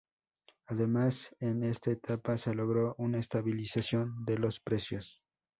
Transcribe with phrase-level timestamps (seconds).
[0.65, 5.21] Además en esta etapa se logró una estabilización de los precios.